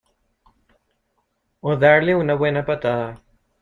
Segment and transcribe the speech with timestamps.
[1.61, 3.21] O darle una buena patada".